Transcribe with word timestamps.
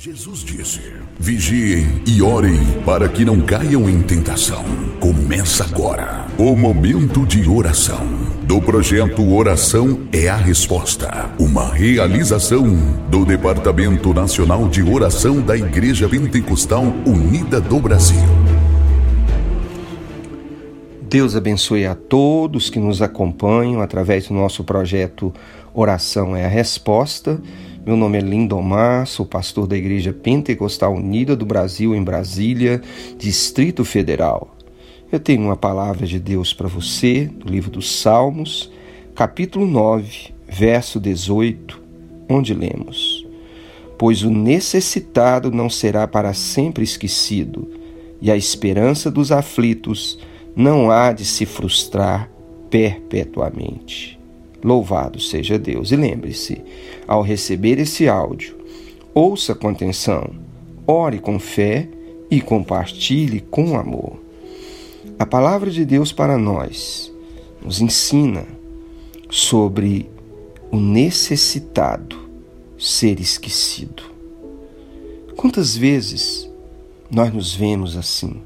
Jesus 0.00 0.44
disse: 0.44 0.80
Vigiem 1.18 2.04
e 2.06 2.22
orem 2.22 2.56
para 2.86 3.08
que 3.08 3.24
não 3.24 3.40
caiam 3.40 3.90
em 3.90 4.00
tentação. 4.00 4.64
Começa 5.00 5.64
agora 5.64 6.24
o 6.38 6.54
momento 6.54 7.26
de 7.26 7.48
oração 7.48 8.06
do 8.44 8.62
projeto 8.62 9.28
Oração 9.28 10.06
é 10.12 10.28
a 10.28 10.36
Resposta, 10.36 11.28
uma 11.36 11.74
realização 11.74 12.76
do 13.10 13.24
Departamento 13.24 14.14
Nacional 14.14 14.68
de 14.68 14.84
Oração 14.84 15.40
da 15.40 15.56
Igreja 15.56 16.08
Pentecostal 16.08 16.84
Unida 17.04 17.60
do 17.60 17.80
Brasil. 17.80 18.22
Deus 21.02 21.34
abençoe 21.34 21.86
a 21.86 21.96
todos 21.96 22.70
que 22.70 22.78
nos 22.78 23.02
acompanham 23.02 23.80
através 23.80 24.28
do 24.28 24.34
nosso 24.34 24.62
projeto 24.62 25.34
Oração 25.74 26.36
é 26.36 26.44
a 26.44 26.48
Resposta. 26.48 27.42
Meu 27.86 27.96
nome 27.96 28.18
é 28.18 28.20
Lindomar, 28.20 29.06
sou 29.06 29.24
pastor 29.24 29.66
da 29.66 29.76
Igreja 29.76 30.12
Pentecostal 30.12 30.94
Unida 30.94 31.34
do 31.34 31.46
Brasil, 31.46 31.94
em 31.94 32.02
Brasília, 32.02 32.82
Distrito 33.16 33.84
Federal. 33.84 34.54
Eu 35.10 35.18
tenho 35.18 35.42
uma 35.42 35.56
palavra 35.56 36.06
de 36.06 36.18
Deus 36.18 36.52
para 36.52 36.68
você, 36.68 37.26
do 37.26 37.48
livro 37.48 37.70
dos 37.70 37.90
Salmos, 37.90 38.70
capítulo 39.14 39.66
9, 39.66 40.34
verso 40.46 41.00
18, 41.00 41.80
onde 42.28 42.52
lemos: 42.52 43.26
Pois 43.96 44.22
o 44.22 44.30
necessitado 44.30 45.50
não 45.50 45.70
será 45.70 46.06
para 46.06 46.34
sempre 46.34 46.84
esquecido, 46.84 47.70
e 48.20 48.30
a 48.30 48.36
esperança 48.36 49.10
dos 49.10 49.32
aflitos 49.32 50.18
não 50.54 50.90
há 50.90 51.12
de 51.12 51.24
se 51.24 51.46
frustrar 51.46 52.28
perpetuamente. 52.68 54.17
Louvado 54.62 55.20
seja 55.20 55.58
Deus. 55.58 55.92
E 55.92 55.96
lembre-se, 55.96 56.60
ao 57.06 57.22
receber 57.22 57.78
esse 57.78 58.08
áudio, 58.08 58.56
ouça 59.14 59.54
com 59.54 59.68
atenção, 59.68 60.30
ore 60.86 61.18
com 61.18 61.38
fé 61.38 61.88
e 62.30 62.40
compartilhe 62.40 63.40
com 63.40 63.78
amor. 63.78 64.18
A 65.18 65.26
palavra 65.26 65.70
de 65.70 65.84
Deus 65.84 66.12
para 66.12 66.36
nós 66.36 67.12
nos 67.62 67.80
ensina 67.80 68.46
sobre 69.30 70.08
o 70.70 70.78
necessitado 70.78 72.28
ser 72.78 73.20
esquecido. 73.20 74.02
Quantas 75.36 75.76
vezes 75.76 76.48
nós 77.10 77.32
nos 77.32 77.54
vemos 77.54 77.96
assim, 77.96 78.42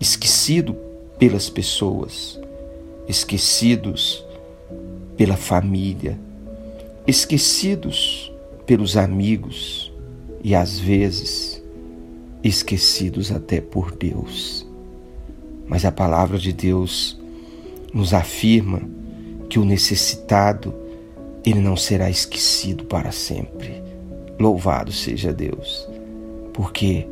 esquecido 0.00 0.76
pelas 1.18 1.48
pessoas, 1.48 2.38
esquecidos 3.08 4.24
pela 5.16 5.36
família, 5.36 6.18
esquecidos 7.06 8.32
pelos 8.66 8.96
amigos 8.96 9.92
e 10.42 10.54
às 10.54 10.78
vezes 10.78 11.62
esquecidos 12.42 13.32
até 13.32 13.60
por 13.60 13.90
Deus. 13.92 14.66
Mas 15.66 15.84
a 15.84 15.92
palavra 15.92 16.38
de 16.38 16.52
Deus 16.52 17.18
nos 17.92 18.12
afirma 18.12 18.82
que 19.48 19.58
o 19.58 19.64
necessitado 19.64 20.74
ele 21.44 21.60
não 21.60 21.76
será 21.76 22.10
esquecido 22.10 22.84
para 22.84 23.12
sempre. 23.12 23.82
Louvado 24.38 24.92
seja 24.92 25.32
Deus. 25.32 25.88
Porque 26.52 27.06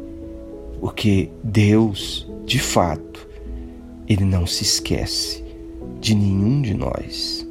porque 0.80 1.30
Deus, 1.44 2.28
de 2.44 2.58
fato, 2.58 3.28
ele 4.08 4.24
não 4.24 4.44
se 4.44 4.64
esquece 4.64 5.44
de 6.00 6.12
nenhum 6.12 6.60
de 6.60 6.74
nós. 6.74 7.46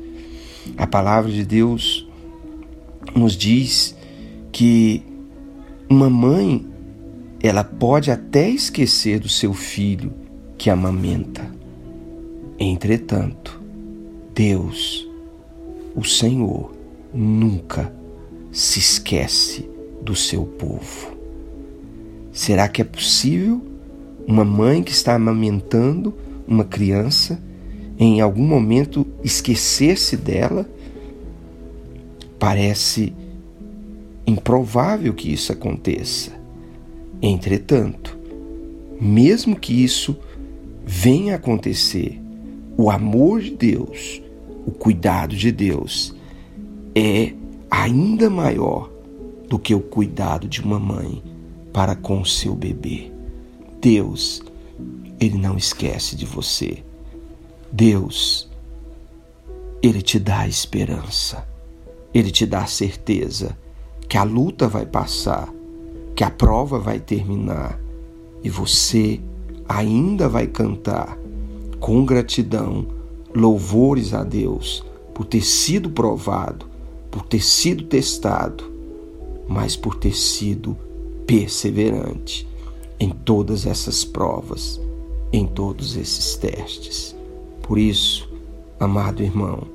A 0.77 0.85
palavra 0.87 1.31
de 1.31 1.45
Deus 1.45 2.07
nos 3.15 3.35
diz 3.35 3.95
que 4.51 5.03
uma 5.89 6.09
mãe 6.09 6.65
ela 7.41 7.63
pode 7.63 8.11
até 8.11 8.49
esquecer 8.49 9.19
do 9.19 9.29
seu 9.29 9.53
filho 9.53 10.13
que 10.57 10.69
amamenta. 10.69 11.49
Entretanto, 12.59 13.59
Deus, 14.33 15.07
o 15.95 16.03
Senhor, 16.03 16.71
nunca 17.13 17.93
se 18.51 18.79
esquece 18.79 19.67
do 20.01 20.15
seu 20.15 20.45
povo. 20.45 21.17
Será 22.31 22.67
que 22.67 22.81
é 22.81 22.85
possível 22.85 23.61
uma 24.27 24.45
mãe 24.45 24.83
que 24.83 24.91
está 24.91 25.15
amamentando 25.15 26.13
uma 26.47 26.63
criança 26.63 27.41
em 28.03 28.19
algum 28.19 28.47
momento 28.47 29.05
esquecer-se 29.23 30.17
dela, 30.17 30.67
parece 32.39 33.13
improvável 34.25 35.13
que 35.13 35.31
isso 35.31 35.51
aconteça. 35.51 36.31
Entretanto, 37.21 38.17
mesmo 38.99 39.55
que 39.55 39.83
isso 39.83 40.17
venha 40.83 41.33
a 41.33 41.35
acontecer, 41.35 42.19
o 42.75 42.89
amor 42.89 43.39
de 43.39 43.51
Deus, 43.51 44.19
o 44.65 44.71
cuidado 44.71 45.35
de 45.35 45.51
Deus 45.51 46.15
é 46.95 47.33
ainda 47.69 48.31
maior 48.31 48.91
do 49.47 49.59
que 49.59 49.75
o 49.75 49.79
cuidado 49.79 50.47
de 50.47 50.59
uma 50.59 50.79
mãe 50.79 51.21
para 51.71 51.95
com 51.95 52.25
seu 52.25 52.55
bebê. 52.55 53.11
Deus, 53.79 54.41
ele 55.19 55.37
não 55.37 55.55
esquece 55.55 56.15
de 56.15 56.25
você. 56.25 56.83
Deus, 57.71 58.49
Ele 59.81 60.01
te 60.01 60.19
dá 60.19 60.45
esperança, 60.45 61.47
Ele 62.13 62.29
te 62.29 62.45
dá 62.45 62.65
certeza 62.65 63.57
que 64.09 64.17
a 64.17 64.23
luta 64.23 64.67
vai 64.67 64.85
passar, 64.85 65.47
que 66.13 66.23
a 66.23 66.29
prova 66.29 66.77
vai 66.79 66.99
terminar 66.99 67.79
e 68.43 68.49
você 68.49 69.21
ainda 69.69 70.27
vai 70.27 70.47
cantar 70.47 71.17
com 71.79 72.05
gratidão 72.05 72.85
louvores 73.33 74.13
a 74.13 74.23
Deus 74.23 74.83
por 75.13 75.25
ter 75.25 75.41
sido 75.41 75.89
provado, 75.91 76.65
por 77.09 77.23
ter 77.23 77.41
sido 77.41 77.85
testado, 77.85 78.69
mas 79.47 79.77
por 79.77 79.95
ter 79.95 80.15
sido 80.15 80.77
perseverante 81.25 82.45
em 82.99 83.09
todas 83.09 83.65
essas 83.65 84.03
provas, 84.03 84.79
em 85.31 85.47
todos 85.47 85.95
esses 85.95 86.35
testes. 86.35 87.15
Por 87.61 87.77
isso, 87.77 88.29
amado 88.79 89.21
irmão, 89.21 89.67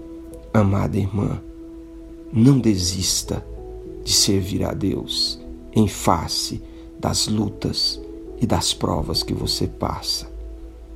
amada 0.53 0.99
irmã, 0.99 1.41
não 2.33 2.59
desista 2.59 3.45
de 4.05 4.13
servir 4.13 4.65
a 4.65 4.73
Deus 4.73 5.41
em 5.75 5.87
face 5.87 6.63
das 6.99 7.29
lutas 7.29 8.01
e 8.41 8.47
das 8.47 8.75
provas 8.75 9.23
que 9.23 9.33
você 9.33 9.67
passa. 9.67 10.31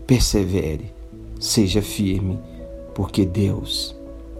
Persevere, 0.06 0.92
seja 1.38 1.80
firme, 1.80 2.38
porque 2.94 3.24
Deus, 3.24 3.94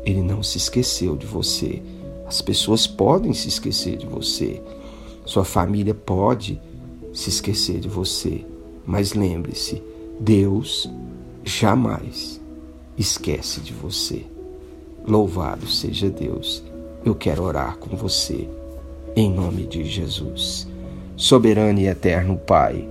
ele 0.04 0.22
não 0.22 0.42
se 0.42 0.58
esqueceu 0.58 1.16
de 1.16 1.26
você. 1.26 1.82
As 2.26 2.42
pessoas 2.42 2.86
podem 2.86 3.32
se 3.32 3.48
esquecer 3.48 3.96
de 3.96 4.06
você. 4.06 4.62
Sua 5.24 5.44
família 5.44 5.94
pode 5.94 6.60
se 7.12 7.28
esquecer 7.28 7.80
de 7.80 7.88
você. 7.88 8.44
Mas 8.86 9.12
lembre-se, 9.12 9.82
Deus 10.18 10.90
jamais 11.44 12.39
esquece 12.96 13.60
de 13.60 13.72
você. 13.72 14.24
Louvado 15.06 15.66
seja 15.66 16.10
Deus. 16.10 16.62
Eu 17.04 17.14
quero 17.14 17.42
orar 17.42 17.76
com 17.78 17.96
você, 17.96 18.48
em 19.16 19.30
nome 19.30 19.66
de 19.66 19.84
Jesus. 19.84 20.68
Soberano 21.16 21.80
e 21.80 21.86
eterno 21.86 22.36
Pai, 22.36 22.86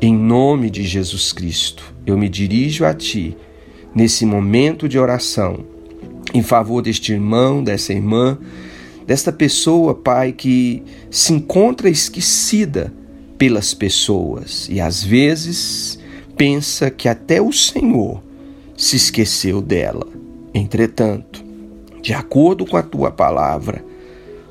em 0.00 0.14
nome 0.14 0.70
de 0.70 0.84
Jesus 0.84 1.32
Cristo, 1.32 1.94
eu 2.04 2.18
me 2.18 2.28
dirijo 2.28 2.84
a 2.84 2.92
Ti 2.92 3.36
nesse 3.94 4.26
momento 4.26 4.88
de 4.88 4.98
oração, 4.98 5.64
em 6.34 6.42
favor 6.42 6.82
deste 6.82 7.12
irmão, 7.12 7.64
dessa 7.64 7.92
irmã, 7.92 8.38
desta 9.06 9.32
pessoa, 9.32 9.94
Pai, 9.94 10.32
que 10.32 10.82
se 11.10 11.32
encontra 11.32 11.88
esquecida 11.88 12.92
pelas 13.38 13.72
pessoas 13.72 14.68
e 14.70 14.80
às 14.80 15.02
vezes 15.02 15.98
pensa 16.36 16.90
que 16.90 17.08
até 17.08 17.40
o 17.40 17.52
Senhor 17.52 18.22
se 18.76 18.96
esqueceu 18.96 19.62
dela. 19.62 20.06
Entretanto, 20.52 21.44
de 22.02 22.12
acordo 22.12 22.66
com 22.66 22.76
a 22.76 22.82
tua 22.82 23.10
palavra, 23.10 23.84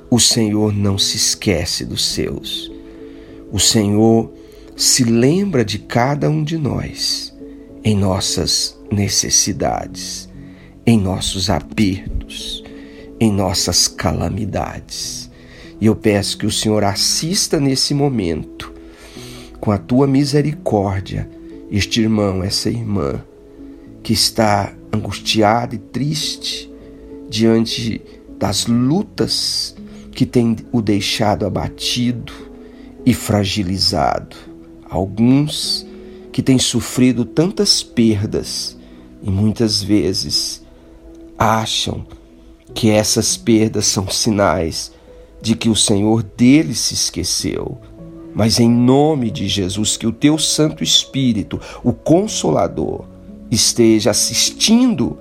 o 0.10 0.20
Senhor 0.20 0.74
não 0.74 0.98
se 0.98 1.18
esquece 1.18 1.86
dos 1.86 2.06
seus. 2.06 2.72
O 3.52 3.60
Senhor 3.60 4.32
se 4.76 5.04
lembra 5.04 5.64
de 5.64 5.80
cada 5.80 6.30
um 6.30 6.44
de 6.44 6.58
nós 6.58 7.34
em 7.84 7.96
nossas 7.96 8.78
necessidades, 8.92 10.28
em 10.86 11.00
nossos 11.00 11.50
apertos, 11.50 12.64
em 13.20 13.32
nossas 13.32 13.88
calamidades. 13.88 15.30
E 15.80 15.86
eu 15.86 15.96
peço 15.96 16.38
que 16.38 16.46
o 16.46 16.52
Senhor 16.52 16.84
assista 16.84 17.60
nesse 17.60 17.94
momento, 17.94 18.74
com 19.60 19.72
a 19.72 19.78
tua 19.78 20.08
misericórdia, 20.08 21.30
este 21.72 22.02
irmão, 22.02 22.44
essa 22.44 22.70
irmã 22.70 23.24
que 24.06 24.14
está 24.14 24.72
angustiado 24.94 25.74
e 25.74 25.80
triste 25.80 26.72
diante 27.28 28.00
das 28.38 28.68
lutas 28.68 29.76
que 30.12 30.28
tem 30.28 30.56
o 30.72 30.80
deixado 30.80 31.44
abatido 31.44 32.32
e 33.04 33.16
fragilizado. 33.16 34.36
Alguns 34.88 35.88
que 36.32 36.44
têm 36.44 36.60
sofrido 36.60 37.26
tantas 37.26 37.82
perdas 37.82 38.78
e 39.24 39.32
muitas 39.32 39.82
vezes 39.82 40.64
acham 41.36 42.06
que 42.76 42.92
essas 42.92 43.36
perdas 43.36 43.88
são 43.88 44.08
sinais 44.08 44.92
de 45.42 45.56
que 45.56 45.68
o 45.68 45.76
Senhor 45.76 46.22
deles 46.22 46.78
se 46.78 46.94
esqueceu. 46.94 47.80
Mas 48.36 48.60
em 48.60 48.70
nome 48.70 49.32
de 49.32 49.48
Jesus, 49.48 49.98
que 49.98 50.06
o 50.06 50.12
teu 50.12 50.38
Santo 50.38 50.84
Espírito, 50.84 51.60
o 51.84 51.92
Consolador, 51.92 53.15
esteja 53.50 54.12
assistindo 54.12 55.18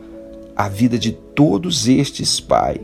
a 0.57 0.69
vida 0.69 0.99
de 0.99 1.13
todos 1.13 1.89
estes, 1.89 2.41
Pai, 2.41 2.81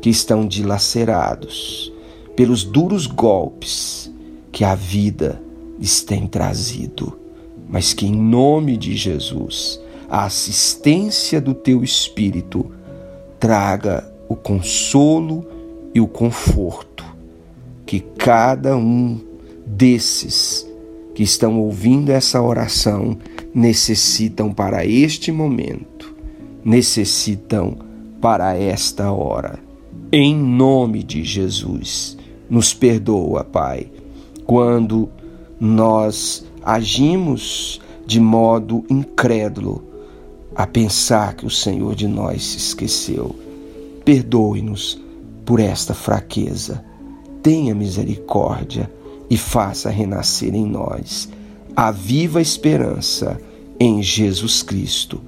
que 0.00 0.10
estão 0.10 0.46
dilacerados 0.46 1.92
pelos 2.36 2.64
duros 2.64 3.06
golpes 3.06 4.10
que 4.52 4.64
a 4.64 4.74
vida 4.74 5.40
lhes 5.78 6.02
tem 6.02 6.26
trazido, 6.26 7.18
mas 7.68 7.92
que 7.92 8.06
em 8.06 8.14
nome 8.14 8.76
de 8.76 8.96
Jesus, 8.96 9.80
a 10.08 10.24
assistência 10.24 11.40
do 11.40 11.54
teu 11.54 11.84
Espírito 11.84 12.70
traga 13.38 14.10
o 14.28 14.36
consolo 14.36 15.46
e 15.94 16.00
o 16.00 16.06
conforto 16.06 17.04
que 17.86 18.00
cada 18.00 18.76
um 18.76 19.20
desses 19.66 20.64
que 21.14 21.24
estão 21.24 21.58
ouvindo 21.58 22.10
essa 22.10 22.40
oração 22.40 23.18
necessitam 23.54 24.52
para 24.52 24.84
este 24.84 25.32
momento, 25.32 26.14
necessitam 26.64 27.76
para 28.20 28.56
esta 28.56 29.10
hora. 29.10 29.58
Em 30.12 30.34
nome 30.34 31.02
de 31.02 31.24
Jesus, 31.24 32.16
nos 32.48 32.74
perdoa, 32.74 33.44
Pai, 33.44 33.90
quando 34.44 35.08
nós 35.60 36.44
agimos 36.62 37.80
de 38.06 38.20
modo 38.20 38.84
incrédulo 38.90 39.84
a 40.54 40.66
pensar 40.66 41.34
que 41.34 41.46
o 41.46 41.50
Senhor 41.50 41.94
de 41.94 42.08
nós 42.08 42.44
se 42.44 42.58
esqueceu. 42.58 43.34
Perdoe-nos 44.04 45.00
por 45.44 45.60
esta 45.60 45.94
fraqueza. 45.94 46.84
Tenha 47.42 47.74
misericórdia 47.74 48.90
e 49.28 49.36
faça 49.36 49.90
renascer 49.90 50.54
em 50.54 50.66
nós 50.66 51.28
a 51.74 51.90
viva 51.90 52.40
esperança 52.40 53.40
em 53.78 54.02
Jesus 54.02 54.62
Cristo, 54.62 55.20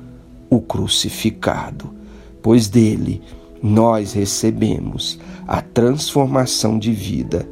o 0.50 0.60
crucificado, 0.60 1.94
pois 2.42 2.68
dele 2.68 3.22
nós 3.62 4.12
recebemos 4.12 5.18
a 5.46 5.62
transformação 5.62 6.78
de 6.78 6.92
vida, 6.92 7.48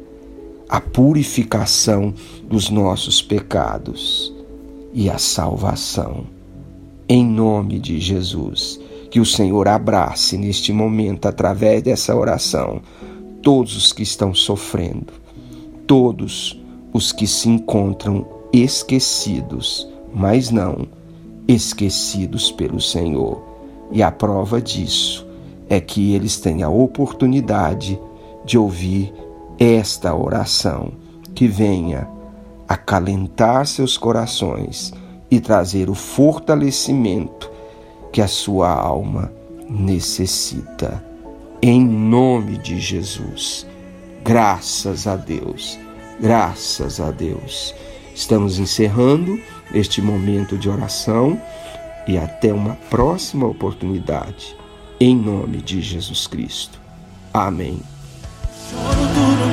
a 0.69 0.79
purificação 0.79 2.13
dos 2.43 2.69
nossos 2.69 3.21
pecados 3.21 4.33
e 4.93 5.09
a 5.09 5.17
salvação. 5.17 6.25
Em 7.07 7.25
nome 7.25 7.79
de 7.79 7.99
Jesus, 7.99 8.79
que 9.09 9.19
o 9.19 9.25
Senhor 9.25 9.67
abrace 9.67 10.37
neste 10.37 10.71
momento, 10.71 11.27
através 11.27 11.81
dessa 11.81 12.15
oração, 12.15 12.81
todos 13.41 13.75
os 13.75 13.91
que 13.91 14.03
estão 14.03 14.33
sofrendo, 14.33 15.13
todos 15.87 16.61
os 16.93 17.11
que 17.11 17.27
se 17.27 17.49
encontram 17.49 18.40
esquecidos, 18.53 19.87
mas 20.13 20.49
não 20.51 20.87
esquecidos 21.47 22.51
pelo 22.51 22.79
Senhor. 22.79 23.41
E 23.91 24.01
a 24.01 24.11
prova 24.11 24.61
disso 24.61 25.27
é 25.69 25.79
que 25.79 26.13
eles 26.13 26.39
têm 26.39 26.63
a 26.63 26.69
oportunidade 26.69 27.99
de 28.45 28.57
ouvir 28.57 29.13
esta 29.59 30.15
oração 30.15 30.91
que 31.35 31.47
venha 31.47 32.07
acalentar 32.67 33.65
seus 33.65 33.97
corações 33.97 34.93
e 35.29 35.39
trazer 35.39 35.89
o 35.89 35.93
fortalecimento 35.93 37.49
que 38.11 38.21
a 38.21 38.27
sua 38.27 38.69
alma 38.69 39.31
necessita. 39.69 41.03
Em 41.61 41.85
nome 41.85 42.57
de 42.57 42.79
Jesus. 42.79 43.65
Graças 44.23 45.07
a 45.07 45.15
Deus, 45.15 45.79
graças 46.19 46.99
a 46.99 47.11
Deus. 47.11 47.73
Estamos 48.15 48.59
encerrando 48.59 49.39
este 49.73 50.01
momento 50.01 50.57
de 50.57 50.69
oração 50.69 51.41
e 52.07 52.17
até 52.17 52.53
uma 52.53 52.75
próxima 52.89 53.47
oportunidade. 53.47 54.55
Em 54.99 55.15
nome 55.15 55.61
de 55.61 55.81
Jesus 55.81 56.27
Cristo. 56.27 56.79
Amém. 57.33 57.79
Choro 58.69 59.07
duro 59.13 59.51